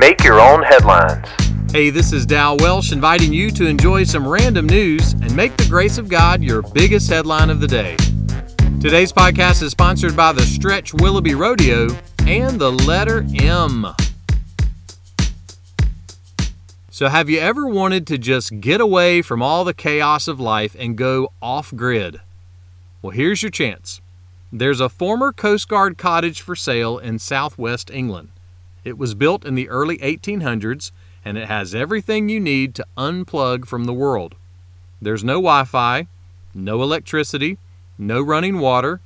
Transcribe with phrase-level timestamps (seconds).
[0.00, 1.28] Make your own headlines.
[1.72, 5.66] Hey, this is Dal Welsh inviting you to enjoy some random news and make the
[5.68, 7.98] grace of God your biggest headline of the day.
[8.80, 11.88] Today's podcast is sponsored by the Stretch Willoughby Rodeo
[12.20, 13.88] and the letter M.
[16.88, 20.74] So, have you ever wanted to just get away from all the chaos of life
[20.78, 22.22] and go off grid?
[23.02, 24.00] Well, here's your chance.
[24.50, 28.30] There's a former Coast Guard cottage for sale in southwest England.
[28.84, 30.90] It was built in the early 1800s
[31.24, 34.34] and it has everything you need to unplug from the world.
[35.02, 36.06] There's no Wi Fi,
[36.54, 37.58] no electricity,
[37.98, 39.00] no running water,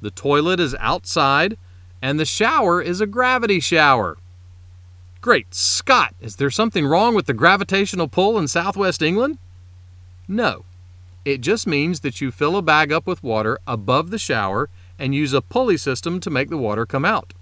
[0.00, 1.56] the toilet is outside,
[2.02, 4.16] and the shower is a gravity shower.
[5.20, 6.14] Great Scott!
[6.20, 9.38] Is there something wrong with the gravitational pull in southwest England?
[10.26, 10.64] No.
[11.24, 15.14] It just means that you fill a bag up with water above the shower and
[15.14, 17.34] use a pulley system to make the water come out.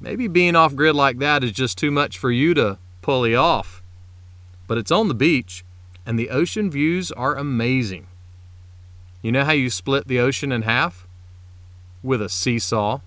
[0.00, 3.82] Maybe being off grid like that is just too much for you to pulley off.
[4.66, 5.64] But it's on the beach,
[6.06, 8.06] and the ocean views are amazing.
[9.22, 11.06] You know how you split the ocean in half?
[12.02, 13.00] With a seesaw.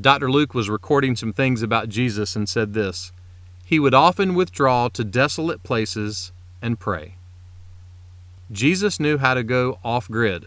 [0.00, 0.30] Dr.
[0.30, 3.12] Luke was recording some things about Jesus and said this
[3.64, 6.30] He would often withdraw to desolate places
[6.62, 7.14] and pray.
[8.50, 10.46] Jesus knew how to go off grid,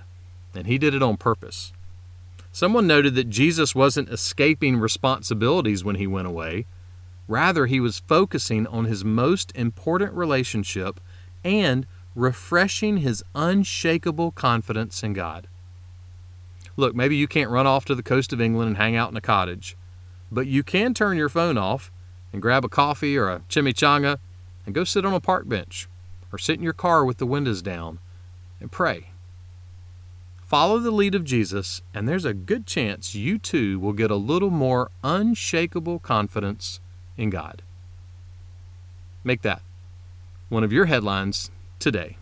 [0.56, 1.74] and he did it on purpose.
[2.52, 6.66] Someone noted that Jesus wasn't escaping responsibilities when he went away.
[7.28, 11.00] Rather, he was focusing on his most important relationship
[11.44, 15.48] and refreshing his unshakable confidence in God.
[16.76, 19.18] Look, maybe you can't run off to the coast of England and hang out in
[19.18, 19.78] a cottage,
[20.32, 21.92] but you can turn your phone off
[22.34, 24.20] and grab a coffee or a chimichanga
[24.66, 25.88] and go sit on a park bench
[26.32, 28.00] or sit in your car with the windows down
[28.60, 29.12] and pray.
[30.52, 34.18] Follow the lead of Jesus, and there's a good chance you too will get a
[34.18, 36.82] little more unshakable confidence
[37.16, 37.62] in God.
[39.24, 39.62] Make that
[40.50, 42.18] one of your headlines today.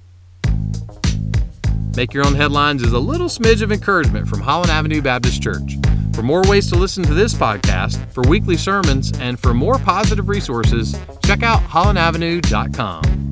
[1.97, 5.77] Make Your Own Headlines is a little smidge of encouragement from Holland Avenue Baptist Church.
[6.13, 10.29] For more ways to listen to this podcast, for weekly sermons, and for more positive
[10.29, 13.28] resources, check out hollandavenue.com.